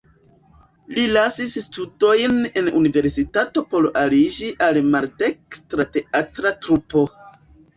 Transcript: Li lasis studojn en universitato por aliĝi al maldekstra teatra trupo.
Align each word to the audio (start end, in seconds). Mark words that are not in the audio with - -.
Li 0.93 1.01
lasis 1.17 1.51
studojn 1.65 2.39
en 2.61 2.71
universitato 2.81 3.65
por 3.75 3.87
aliĝi 4.05 4.51
al 4.69 4.81
maldekstra 4.97 5.87
teatra 5.99 6.57
trupo. 6.67 7.07